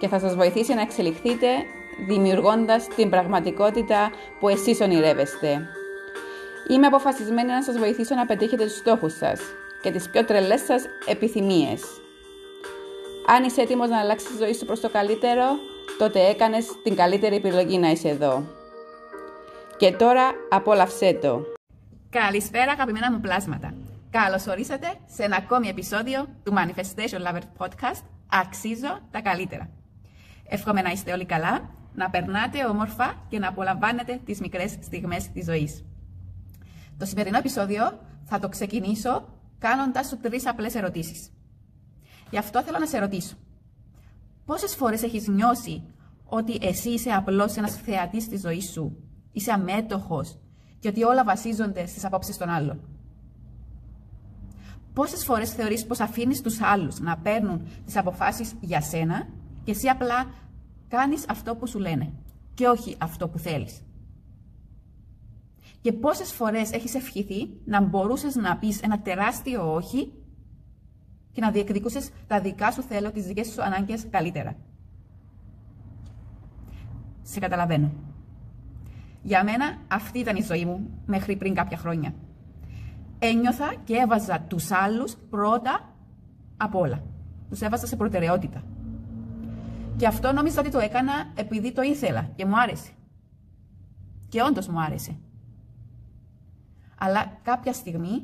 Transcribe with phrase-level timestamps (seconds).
[0.00, 1.46] και θα σας βοηθήσει να εξελιχθείτε
[2.06, 5.66] δημιουργώντας την πραγματικότητα που εσείς ονειρεύεστε.
[6.70, 9.40] Είμαι αποφασισμένη να σας βοηθήσω να πετύχετε τους στόχους σας
[9.82, 11.82] και τις πιο τρελές σας επιθυμίες.
[13.26, 15.44] Αν είσαι έτοιμος να αλλάξεις τη ζωή σου προς το καλύτερο,
[15.98, 18.44] τότε έκανες την καλύτερη επιλογή να είσαι εδώ.
[19.76, 21.42] Και τώρα απόλαυσέ το.
[22.10, 23.74] Καλησπέρα αγαπημένα μου πλάσματα.
[24.10, 29.79] Καλώς ορίσατε σε ένα ακόμη επεισόδιο του Manifestation Lover Podcast Αξίζω τα καλύτερα.
[30.52, 35.44] Εύχομαι να είστε όλοι καλά, να περνάτε όμορφα και να απολαμβάνετε τις μικρές στιγμές της
[35.44, 35.84] ζωής.
[36.98, 41.30] Το σημερινό επεισόδιο θα το ξεκινήσω κάνοντας σου τρεις απλές ερωτήσεις.
[42.30, 43.36] Γι' αυτό θέλω να σε ρωτήσω.
[44.44, 45.82] Πόσες φορές έχεις νιώσει
[46.24, 48.96] ότι εσύ είσαι απλώς ένας θεατής της ζωής σου,
[49.32, 50.38] είσαι αμέτωχος
[50.78, 52.80] και ότι όλα βασίζονται στις απόψεις των άλλων;
[54.92, 59.28] Πόσες φορές θεωρείς πως αφήνεις τους άλλους να παίρνουν τις αποφάσεις για σένα;
[59.64, 60.26] Και εσύ απλά
[60.88, 62.12] κάνεις αυτό που σου λένε
[62.54, 63.82] και όχι αυτό που θέλεις.
[65.80, 70.12] Και πόσες φορές έχεις ευχηθεί να μπορούσες να πεις ένα τεράστιο όχι
[71.32, 74.56] και να διεκδικούσες τα δικά σου θέλω, τις δικές σου ανάγκες καλύτερα.
[77.22, 77.90] Σε καταλαβαίνω.
[79.22, 82.14] Για μένα αυτή ήταν η ζωή μου μέχρι πριν κάποια χρόνια.
[83.18, 85.94] Ένιωθα και έβαζα τους άλλους πρώτα
[86.56, 87.02] απ' όλα.
[87.48, 88.62] Τους έβαζα σε προτεραιότητα.
[90.00, 92.90] Και αυτό νόμιζα ότι το έκανα επειδή το ήθελα και μου άρεσε.
[94.28, 95.16] Και όντως μου άρεσε.
[96.98, 98.22] Αλλά κάποια στιγμή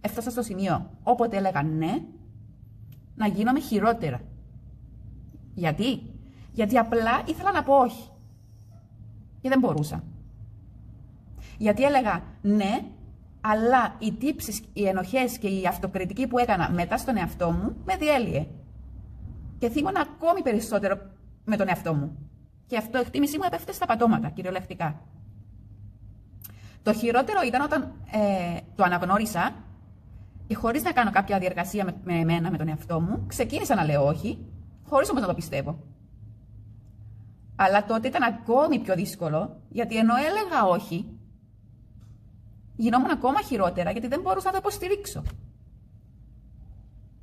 [0.00, 2.02] έφτασα στο σημείο όποτε έλεγα ναι,
[3.14, 4.20] να γίνομαι χειρότερα.
[5.54, 6.02] Γιατί;
[6.52, 8.10] Γιατί απλά ήθελα να πω όχι.
[9.40, 10.04] Και δεν μπορούσα.
[11.58, 12.84] Γιατί έλεγα ναι,
[13.40, 17.96] αλλά οι τύψεις, οι ενοχές και η αυτοκριτική που έκανα μετά στον εαυτό μου με
[17.96, 18.46] διέλυε
[19.62, 20.96] και θύμωνα ακόμη περισσότερο
[21.44, 22.30] με τον εαυτό μου.
[22.66, 25.00] Και αυτό η εκτίμησή μου έπεφτε στα πατώματα, κυριολεκτικά.
[26.82, 29.54] Το χειρότερο ήταν όταν ε, το αναγνώρισα
[30.46, 33.84] και χωρίς να κάνω κάποια διεργασία με, με εμένα, με τον εαυτό μου, ξεκίνησα να
[33.84, 34.38] λέω όχι,
[34.88, 35.78] χωρίς όμως να το πιστεύω.
[37.56, 41.18] Αλλά τότε ήταν ακόμη πιο δύσκολο, γιατί ενώ έλεγα όχι,
[42.76, 45.22] γινόμουν ακόμα χειρότερα, γιατί δεν μπορούσα να το υποστηρίξω.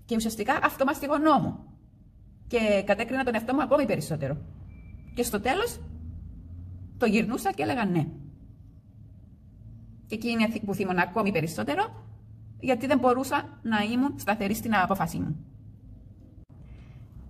[0.06, 1.69] Και ουσιαστικά αυτό μαστιγωνόμουν
[2.50, 4.38] και κατέκρινα τον εαυτό μου ακόμη περισσότερο.
[5.14, 5.80] Και στο τέλος
[6.98, 8.08] το γυρνούσα και έλεγα ναι.
[10.06, 12.06] Και εκεί είναι που θύμωνα ακόμη περισσότερο,
[12.60, 15.46] γιατί δεν μπορούσα να ήμουν σταθερή στην απόφασή μου.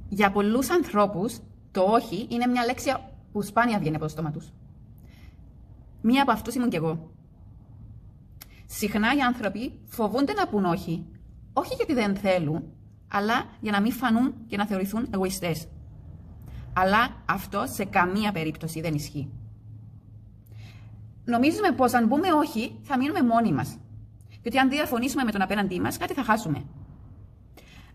[0.09, 1.40] Για πολλούς ανθρώπους,
[1.72, 2.94] το όχι είναι μια λέξη
[3.31, 4.52] που σπάνια βγαίνει από το στόμα τους.
[6.02, 7.12] Μία από αυτούς ήμουν κι εγώ.
[8.66, 11.06] Συχνά οι άνθρωποι φοβούνται να πούν όχι,
[11.53, 12.63] όχι γιατί δεν θέλουν,
[13.12, 15.68] αλλά για να μην φανούν και να θεωρηθούν εγωιστές.
[16.74, 19.30] Αλλά αυτό σε καμία περίπτωση δεν ισχύει.
[21.25, 23.78] Νομίζουμε πως αν πούμε όχι, θα μείνουμε μόνοι μας.
[24.30, 26.64] Και ότι αν διαφωνήσουμε με τον απέναντί μας, κάτι θα χάσουμε.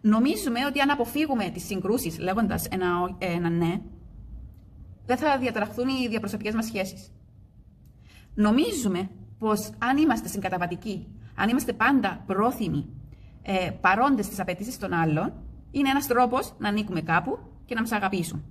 [0.01, 3.81] Νομίζουμε ότι αν αποφύγουμε τις συγκρούσεις λέγοντας ένα, ένα ναι,
[5.07, 7.13] δεν θα διατραχθούν οι διαπροσωπικές μας σχέσεις.
[8.35, 12.87] Νομίζουμε πως αν είμαστε συγκαταβατικοί, αν είμαστε πάντα πρόθυμοι
[13.47, 15.33] ε, παρόντες στι απαιτήσεις των άλλων,
[15.71, 18.45] είναι ένας τρόπος να ανήκουμε κάπου και να μας αγαπήσουν.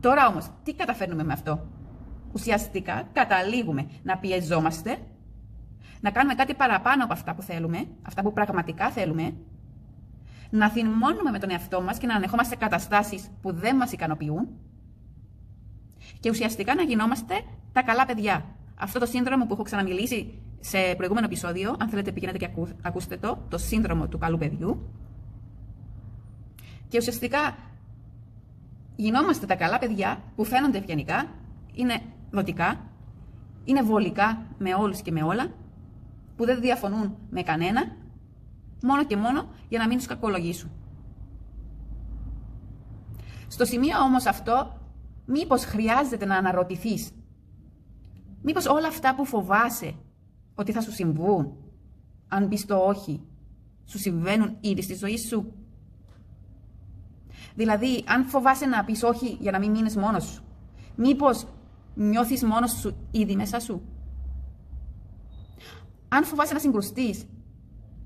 [0.00, 1.66] Τώρα όμως, τι καταφέρνουμε με αυτό;
[2.32, 4.98] Ουσιαστικά καταλήγουμε να πιεζόμαστε,
[6.00, 9.34] να κάνουμε κάτι παραπάνω από αυτά που θέλουμε, αυτά που πραγματικά θέλουμε,
[10.50, 14.48] να θυμώνουμε με τον εαυτό μας και να ανεχόμαστε καταστάσεις που δεν μας ικανοποιούν
[16.20, 17.34] και ουσιαστικά να γινόμαστε
[17.72, 18.44] τα καλά παιδιά.
[18.80, 22.50] Αυτό το σύνδρομο που έχω ξαναμιλήσει σε προηγούμενο επεισόδιο, αν θέλετε πηγαίνετε και
[22.82, 24.88] ακούστε το, το σύνδρομο του καλού παιδιού.
[26.88, 27.56] Και ουσιαστικά
[28.96, 31.26] γινόμαστε τα καλά παιδιά που φαίνονται ευγενικά,
[31.74, 32.00] είναι
[32.30, 32.80] δοτικά,
[33.64, 35.46] είναι βολικά με όλους και με όλα,
[36.36, 37.96] που δεν διαφωνούν με κανένα,
[38.82, 40.70] μόνο και μόνο για να μην τους κακολογήσουν.
[43.48, 44.78] Στο σημείο όμως αυτό,
[45.24, 47.10] μήπως χρειάζεται να αναρωτηθείς,
[48.42, 49.94] μήπως όλα αυτά που φοβάσαι
[50.58, 51.52] ότι θα σου συμβούν.
[52.28, 53.20] Αν πεις το όχι,
[53.84, 55.52] σου συμβαίνουν ήδη στη ζωή σου.
[57.54, 60.42] Δηλαδή, αν φοβάσαι να πεις όχι για να μην μείνεις μόνος σου,
[60.96, 61.46] μήπως
[61.94, 63.82] νιώθεις μόνος σου ήδη μέσα σου;
[66.08, 67.26] Αν φοβάσαι να συγκρουστείς,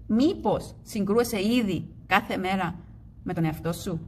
[0.06, 2.78] μήπως συγκρούεσαι ήδη κάθε μέρα
[3.22, 4.00] με τον εαυτό σου;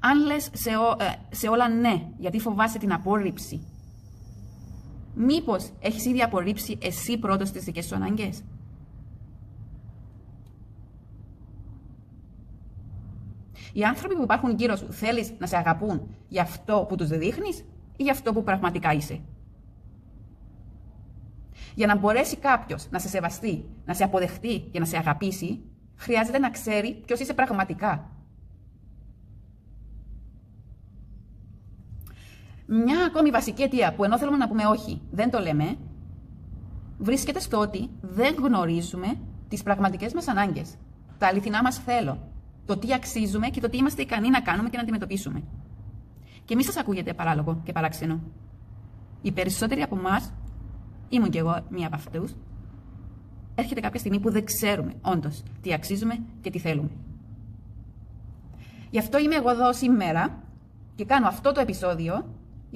[0.00, 3.66] Αν λες σε, ε, σε όλα ναι, γιατί φοβάσαι την απόρριψη,
[5.16, 8.44] μήπως έχεις ήδη απορρίψει εσύ πρώτος τις δικές σου ανάγκες;
[13.72, 17.64] Οι άνθρωποι που υπάρχουν γύρω σου θέλεις να σε αγαπούν για αυτό που τους δείχνεις
[17.96, 19.20] ή για αυτό που πραγματικά είσαι;
[21.74, 25.60] Για να μπορέσει κάποιος να σε σεβαστεί, να σε αποδεχτεί και να σε αγαπήσει,
[25.96, 28.10] χρειάζεται να ξέρει ποιος είσαι πραγματικά.
[32.66, 35.76] Μια ακόμη βασική αιτία που ενώ θέλουμε να πούμε όχι, δεν το λέμε,
[36.98, 39.18] βρίσκεται στο ότι δεν γνωρίζουμε
[39.48, 40.74] τις πραγματικές μας ανάγκες.
[41.18, 42.18] Τα αληθινά μας θέλω.
[42.66, 45.42] Το τι αξίζουμε και το τι είμαστε ικανοί να κάνουμε και να αντιμετωπίσουμε.
[46.44, 48.20] Και μη σας ακούγεται παράλογο και παράξενο.
[49.22, 50.32] Οι περισσότεροι από εμάς,
[51.08, 52.34] ήμουν κι εγώ μία από αυτούς,
[53.54, 56.90] έρχεται κάποια στιγμή που δεν ξέρουμε όντως τι αξίζουμε και τι θέλουμε.
[58.90, 60.42] Γι' αυτό είμαι εγώ εδώ σήμερα
[60.94, 62.24] και κάνω αυτό το επεισόδιο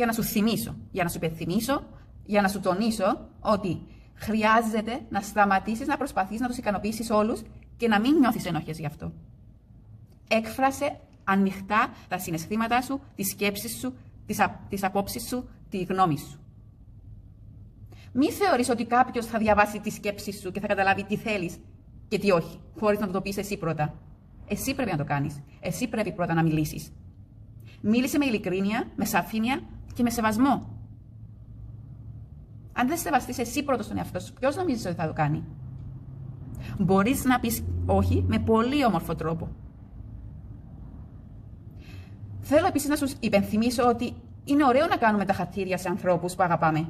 [0.01, 1.83] για να σου θυμίσω, για να σου υπενθυμίσω,
[2.25, 3.81] για να σου τονίσω ότι
[4.15, 7.43] χρειάζεται να σταματήσεις να προσπαθείς να τους ικανοποιήσεις όλους
[7.77, 9.13] και να μην νιώθεις ενοχές γι' αυτό.
[10.29, 13.95] Έκφρασε ανοιχτά τα συναισθήματά σου, τις σκέψεις σου,
[14.27, 16.41] τις, α, τις απόψεις σου, τη γνώμη σου.
[18.13, 21.59] Μη θεωρείς ότι κάποιος θα διαβάσει τις σκέψεις σου και θα καταλάβει τι θέλεις
[22.09, 23.95] και τι όχι, χωρίς να το πεις εσύ πρώτα.
[24.49, 25.43] Εσύ πρέπει να το κάνεις.
[25.61, 26.93] Εσύ πρέπει πρώτα να μιλήσεις.
[27.81, 29.61] Μίλησε με ειλικρίνεια, με σαφήνεια
[29.95, 30.79] και με σεβασμό.
[32.73, 35.45] Αν δεν σεβαστείς εσύ πρώτος τον εαυτό σου, ποιος νομίζεις ότι θα το κάνει;
[36.79, 39.49] Μπορείς να πεις όχι με πολύ όμορφο τρόπο.
[42.41, 44.15] Θέλω επίσης να σου υπενθυμίσω ότι
[44.45, 46.89] είναι ωραίο να κάνουμε τα χατήρια σε ανθρώπους που αγαπάμε.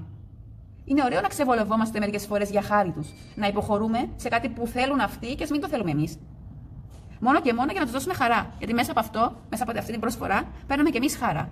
[0.85, 3.08] Είναι ωραίο να ξεβολευόμαστε μερικές φορές για χάρη τους.
[3.35, 6.19] Να υποχωρούμε σε κάτι που θέλουν αυτοί και ας μην το θέλουμε εμείς.
[7.20, 8.55] Μόνο και μόνο για να τους δώσουμε χαρά.
[8.58, 11.50] Γιατί μέσα από αυτό, μέσα από αυτή την προσφορά, παίρνουμε και εμείς χαρά.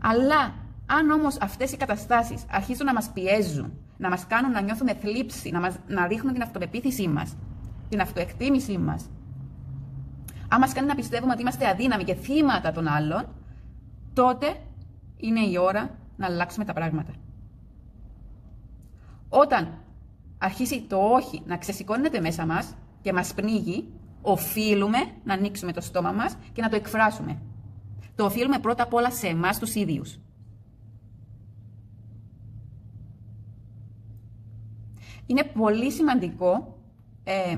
[0.00, 0.54] Αλλά
[0.86, 5.50] αν όμως αυτές οι καταστάσεις αρχίζουν να μας πιέζουν, να μας κάνουν να νιώθουμε θλίψη,
[5.50, 7.36] να, μας, να ρίχνουν την αυτοπεποίθησή μας,
[7.88, 9.10] την αυτοεκτίμησή μας,
[10.48, 13.24] αν μας κάνει να πιστεύουμε ότι είμαστε αδύναμοι και θύματα των άλλων,
[14.12, 14.56] τότε
[15.16, 17.12] είναι η ώρα να αλλάξουμε τα πράγματα.
[19.28, 19.68] Όταν
[20.38, 23.88] αρχίσει το όχι να ξεσηκώνεται μέσα μας και μας πνίγει,
[24.22, 27.38] οφείλουμε να ανοίξουμε το στόμα μας και να το εκφράσουμε.
[28.16, 30.18] Το οφείλουμε πρώτα απ' όλα σε εμάς τους ίδιους.
[35.26, 36.78] Είναι πολύ σημαντικό
[37.24, 37.56] ε,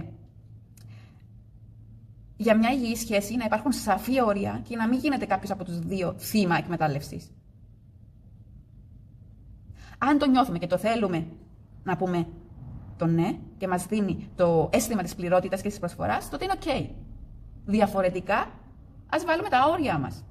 [2.37, 5.79] για μια υγιή σχέση να υπάρχουν σαφή όρια και να μην γίνεται κάποιος από τους
[5.79, 7.33] δύο θύμα εκμετάλλευσης.
[9.99, 11.27] Αν το νιώθουμε και το θέλουμε
[11.85, 12.27] να πούμε
[12.97, 16.91] το ναι και μας δίνει το αίσθημα της πληρότητας και της προσφοράς, τότε είναι οκ.
[17.65, 18.51] Διαφορετικά,
[19.09, 20.25] ας βάλουμε τα όρια μας.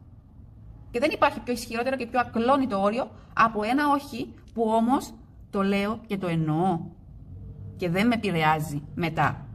[0.91, 5.13] Και δεν υπάρχει πιο ισχυρότερο και πιο ακλόνητο όριο από ένα όχι που όμως
[5.49, 6.79] το λέω και το εννοώ
[7.77, 9.47] και δεν με επηρεάζει μετά.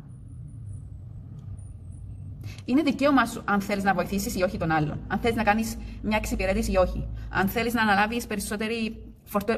[2.65, 5.01] Είναι δικαίωμά σου αν θέλεις να βοηθήσεις ή όχι τον άλλον.
[5.09, 7.09] Αν θέλεις να κάνεις μια εξυπηρέτηση ή όχι.
[7.31, 8.27] Αν θέλεις να αναλάβεις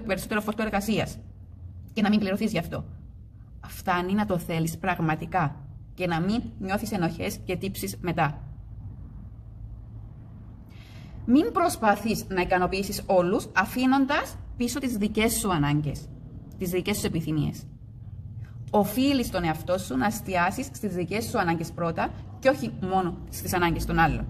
[0.06, 1.18] περισσότερο φορτό εργασίας
[1.92, 2.84] και να μην πληρωθείς γι' αυτό.
[3.66, 5.56] Φτάνει να το θέλεις πραγματικά
[5.94, 8.38] και να μην νιώθεις ενοχές και τύψεις μετά.
[11.26, 16.08] Μην προσπαθείς να ικανοποιήσεις όλους αφήνοντας πίσω τις δικές σου ανάγκες,
[16.58, 17.66] τις δικές σου επιθυμίες.
[18.70, 23.54] Οφείλεις τον εαυτό σου να εστιάσεις στις δικές σου ανάγκες πρώτα και όχι μόνο στις
[23.54, 24.26] ανάγκες των άλλων.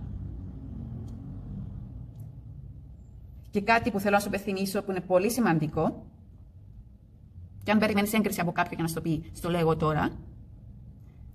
[3.50, 6.06] Και κάτι που θέλω να σου υπενθυμίσω που είναι πολύ σημαντικό,
[7.62, 10.10] και αν περιμένεις έγκριση από κάποιον για να σου το πει, στο λέω εγώ τώρα,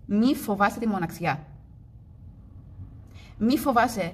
[0.05, 1.47] μη φοβάσαι τη μοναξιά.
[3.37, 4.13] Μη φοβάσαι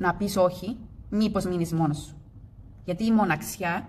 [0.00, 0.76] να πεις όχι,
[1.10, 2.16] μήπως μείνεις μόνος σου.
[2.84, 3.88] Γιατί η μοναξιά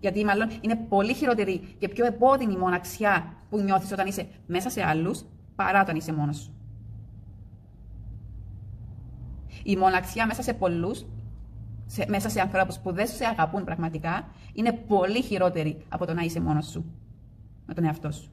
[0.00, 4.84] γιατί μάλλον είναι πολύ χειρότερη και πιο επώδυνη μοναξιά που νιώθεις όταν είσαι μέσα σε
[4.84, 5.24] άλλους
[5.54, 6.52] παρά όταν είσαι μόνος σου.
[9.62, 11.06] Η μοναξιά μέσα σε πολλούς,
[12.08, 16.40] μέσα σε ανθρώπους που δεν σε αγαπούν πραγματικά, είναι πολύ χειρότερη από το να είσαι
[16.40, 16.84] μόνος σου
[17.66, 18.30] με τον εαυτό σου.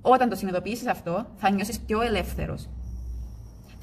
[0.00, 2.68] Όταν το συνειδητοποιήσεις αυτό, θα νιώσεις πιο ελεύθερος.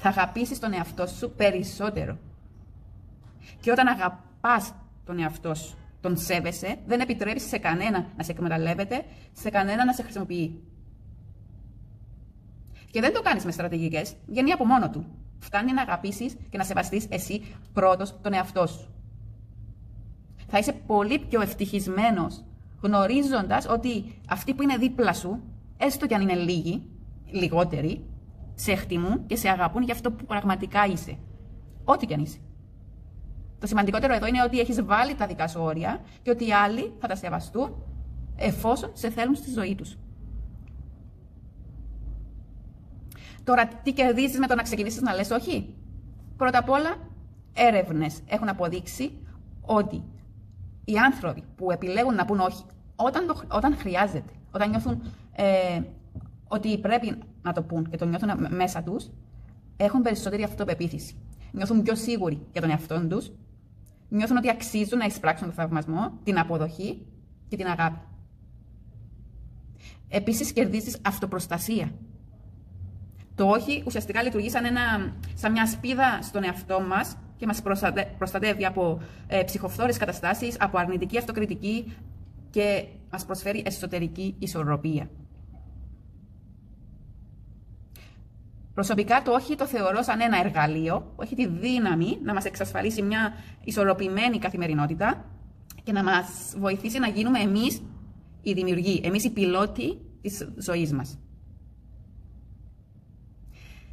[0.02, 2.18] Θα αγαπήσεις τον εαυτό σου περισσότερο.
[3.60, 9.04] Και όταν αγαπάς τον εαυτό σου, τον σέβεσαι, δεν επιτρέπεις σε κανένα να σε εκμεταλλεύεται,
[9.32, 10.62] σε κανένα να σε χρησιμοποιεί.
[12.90, 15.06] Και δεν το κάνεις με στρατηγικές, βγαίνει από μόνο του.
[15.38, 18.88] Φτάνει να αγαπήσεις και να σεβαστείς εσύ πρώτος τον εαυτό σου.
[20.46, 22.44] Θα είσαι πολύ πιο ευτυχισμένος
[22.80, 25.42] γνωρίζοντας ότι αυτοί που είναι δίπλα σου,
[25.76, 26.82] έστω κι αν είναι λίγοι,
[27.30, 28.04] λιγότεροι,
[28.60, 31.18] σε εκτιμούν και σε αγαπούν για αυτό που πραγματικά είσαι.
[31.84, 32.38] Ό,τι κι αν είσαι.
[33.58, 36.92] Το σημαντικότερο εδώ είναι ότι έχεις βάλει τα δικά σου όρια και ότι οι άλλοι
[36.98, 37.82] θα τα σεβαστούν
[38.36, 39.96] εφόσον σε θέλουν στη ζωή τους.
[43.44, 45.74] Τώρα, τι κερδίζεις με το να ξεκινήσεις να λες όχι;
[46.36, 46.96] Πρώτα απ' όλα,
[47.52, 49.18] έρευνες έχουν αποδείξει
[49.60, 50.02] ότι
[50.84, 52.64] οι άνθρωποι που επιλέγουν να πούν όχι
[52.96, 55.02] όταν, το, όταν χρειάζεται, όταν νιώθουν
[55.32, 55.80] ε,
[56.48, 59.10] ότι πρέπει να το πούν και το νιώθουν μέσα τους,
[59.76, 61.14] έχουν περισσότερη αυτοπεποίθηση.
[61.52, 63.30] Νιώθουν πιο σίγουροι για τον εαυτό τους,
[64.08, 67.06] νιώθουν ότι αξίζουν να εισπράξουν τον θαυμασμό, την αποδοχή
[67.48, 67.98] και την αγάπη.
[70.08, 71.92] Επίσης, κερδίζεις αυτοπροστασία.
[73.34, 77.62] Το όχι ουσιαστικά λειτουργεί σαν, ένα, σαν μια σπίδα στον εαυτό μας και μας
[78.18, 81.96] προστατεύει από ε, ψυχοφθόρες καταστάσεις, από αρνητική αυτοκριτική
[82.50, 85.08] και μας προσφέρει εσωτερική ισορροπία.
[88.80, 93.02] Προσωπικά το όχι το θεωρώ σαν ένα εργαλείο που έχει τη δύναμη να μας εξασφαλίσει
[93.02, 93.32] μια
[93.64, 95.24] ισορροπημένη καθημερινότητα
[95.82, 97.82] και να μας βοηθήσει να γίνουμε εμείς
[98.42, 101.18] οι δημιουργοί, εμείς οι πιλότοι της ζωής μας.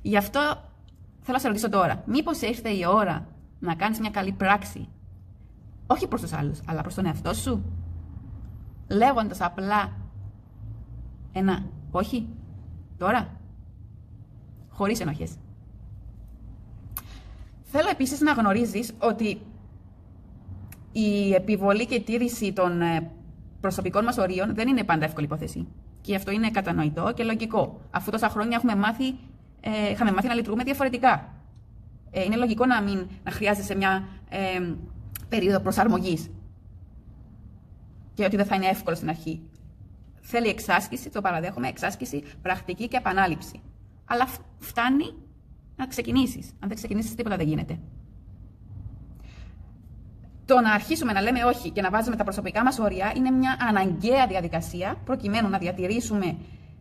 [0.01, 0.39] Γι' αυτό
[1.21, 3.27] θέλω να σε ρωτήσω τώρα, μήπως ήρθε η ώρα
[3.59, 4.89] να κάνεις μια καλή πράξη,
[5.87, 7.63] όχι προς τους άλλους, αλλά προς τον εαυτό σου,
[8.87, 9.97] λέγοντας απλά
[11.31, 12.27] ένα όχι,
[12.97, 13.39] τώρα;
[14.77, 15.31] Χωρίς ενοχές.
[17.63, 19.41] Θέλω επίσης να γνωρίζεις ότι
[20.91, 23.11] η επιβολή και η τήρηση των ε,
[23.61, 25.67] προσωπικών μας ορίων δεν είναι πάντα εύκολη υπόθεση.
[26.01, 27.79] Και αυτό είναι κατανοητό και λογικό.
[27.91, 29.07] Αφού τόσα χρόνια έχουμε μάθει,
[29.61, 31.33] ε, είχαμε μάθει να λειτουργούμε διαφορετικά.
[32.11, 34.73] Ε, είναι λογικό να μην να χρειάζεσαι μια ε,
[35.29, 36.29] περίοδο προσαρμογής
[38.13, 39.41] και ότι δεν θα είναι εύκολο στην αρχή.
[40.21, 43.61] Θέλει εξάσκηση, το παραδέχομαι, εξάσκηση, πρακτική και επανάληψη.
[44.07, 44.27] Αλλά
[44.59, 45.13] φτάνει
[45.75, 46.49] να ξεκινήσεις.
[46.59, 47.79] Αν δεν ξεκινήσεις, τίποτα δεν γίνεται.
[50.45, 53.57] Το να αρχίσουμε να λέμε όχι και να βάζουμε τα προσωπικά μας όρια είναι μια
[53.59, 56.37] αναγκαία διαδικασία προκειμένου να διατηρήσουμε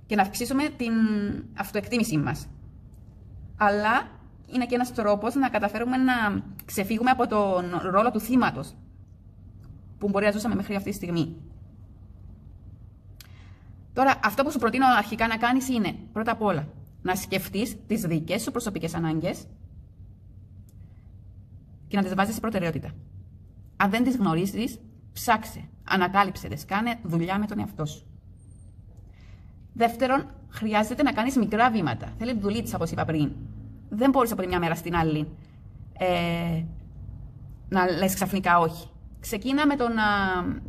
[0.07, 0.93] και να αυξήσουμε την
[1.57, 2.47] αυτοεκτίμησή μας.
[3.57, 4.09] Αλλά
[4.53, 8.75] είναι και ένας τρόπος να καταφέρουμε να ξεφύγουμε από τον ρόλο του θύματος
[9.99, 11.37] που μπορεί να ζούσαμε μέχρι αυτή τη στιγμή.
[13.93, 16.69] Τώρα, αυτό που σου προτείνω αρχικά να κάνεις είναι πρώτα απ' όλα
[17.07, 19.47] να σκεφτείς τις δικές σου προσωπικές ανάγκες
[21.89, 22.91] και να τις βάζεις σε προτεραιότητα.
[23.77, 24.79] Αν δεν τις γνωρίζεις,
[25.13, 28.03] ψάξε, ανακάλυψε τις, κάνε δουλειά με τον εαυτό σου.
[29.73, 32.13] Δεύτερον, χρειάζεται να κάνεις μικρά βήματα.
[32.19, 33.33] Θέλει δουλίτσα, όπως είπα πριν.
[33.89, 35.29] Δεν μπορείς από τη μια μέρα στην άλλη
[35.99, 36.63] ε,
[37.69, 38.89] να λες ξαφνικά όχι.
[39.21, 40.03] Ξεκίνα με το να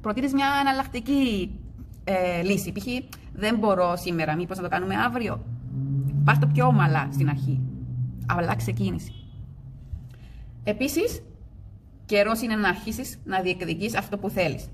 [0.02, 1.52] προτείνεις μια αναλλακτική
[2.04, 2.72] ε, λύση.
[2.72, 2.86] Π.χ.
[3.34, 5.44] δεν μπορώ σήμερα, μήπως να το κάνουμε αύριο.
[6.28, 7.62] Πάρ' το πιο ομαλά στην αρχή.
[8.28, 9.12] Αλλά ξεκίνηση.
[10.64, 11.24] Επίσης,
[12.06, 14.70] καιρός είναι να αρχίσεις να διεκδικείς αυτό που θέλεις.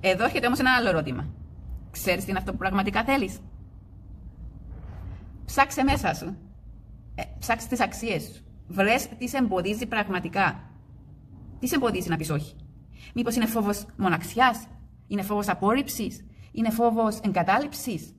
[0.00, 1.26] Εδώ έρχεται όμως ένα άλλο ερώτημα.
[1.90, 3.40] Ξέρεις τι είναι αυτό που πραγματικά θέλεις;
[5.44, 6.36] Ψάξε μέσα σου.
[7.14, 8.44] Ε, ψάξε τις αξίες σου.
[8.68, 10.70] Βρες τι σε εμποδίζει πραγματικά.
[11.58, 12.56] Τι σε εμποδίζει να πεις όχι;
[13.14, 14.66] Μήπως είναι φόβος μοναξιάς,
[15.06, 18.14] είναι φόβος απόρριψης, είναι φόβος εγκατάλειψης,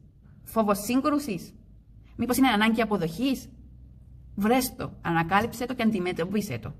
[0.45, 1.53] φόβος σύγκρουσης,
[2.15, 3.49] μήπως είναι ανάγκη αποδοχής.
[4.35, 6.73] Βρέστο, ανακάλυψε το και αντιμετωπίσε το.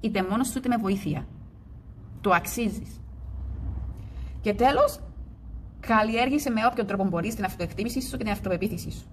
[0.00, 1.26] Είτε μόνος σου είτε με βοήθεια.
[2.20, 3.00] Το αξίζεις.
[4.40, 5.00] Και τέλος,
[5.80, 9.06] καλλιέργησε με όποιον τρόπο μπορείς την αυτοεκτίμησή σου και την αυτοπεποίθησή σου.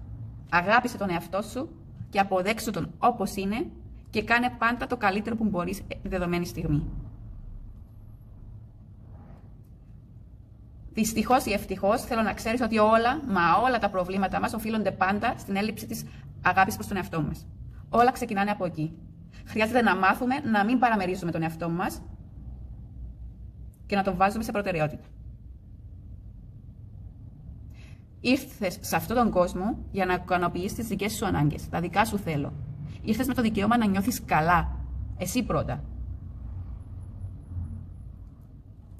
[0.50, 1.68] Αγάπησε τον εαυτό σου
[2.10, 3.66] και αποδέξου τον όπως είναι
[4.10, 6.90] και κάνε πάντα το καλύτερο που μπορείς δεδομένη στιγμή.
[10.92, 15.34] Δυστυχώς ή ευτυχώς, θέλω να ξέρεις ότι όλα, μα όλα τα προβλήματα μας οφείλονται πάντα
[15.38, 16.04] στην έλλειψη της
[16.42, 17.46] αγάπης προς τον εαυτό μας.
[17.88, 18.92] Όλα ξεκινάνε από εκεί.
[19.44, 22.02] Χρειάζεται να μάθουμε να μην παραμερίζουμε τον εαυτό μας
[23.86, 25.04] και να τον βάζουμε σε προτεραιότητα.
[28.20, 32.18] Ήρθες σε αυτόν τον κόσμο για να ικανοποιήσει τις δικές σου ανάγκες, τα δικά σου
[32.18, 32.52] θέλω.
[33.02, 34.76] Ήρθες με το δικαίωμα να νιώθεις καλά.
[35.18, 35.84] Εσύ πρώτα.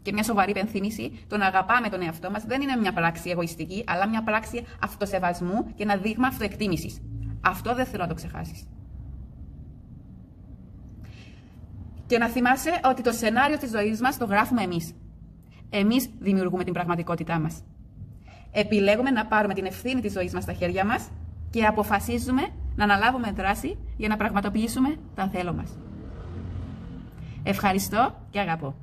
[0.02, 3.84] Και μια σοβαρή υπενθύμηση, το να αγαπάμε τον εαυτό μας δεν είναι μια πράξη εγωιστική,
[3.86, 7.00] αλλά μια πράξη αυτοσεβασμού και ένα δείγμα αυτοεκτίμησης.
[7.40, 8.66] Αυτό δεν θέλω να το ξεχάσεις.
[12.06, 14.94] Και να θυμάσαι ότι το σενάριο της ζωής μας το γράφουμε εμείς.
[15.70, 17.62] Εμείς δημιουργούμε την πραγματικότητά μας.
[18.52, 21.10] επιλέγουμε να πάρουμε την ευθύνη της ζωής μας στα χέρια μας
[21.50, 22.42] και αποφασίζουμε
[22.76, 25.78] να αναλάβουμε δράση για να πραγματοποιήσουμε τα θέλω μας.
[27.42, 28.74] Ευχαριστώ και αγαπώ.